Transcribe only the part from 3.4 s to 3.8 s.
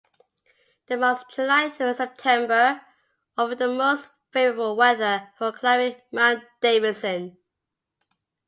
the